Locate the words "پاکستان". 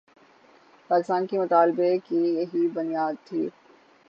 0.89-1.27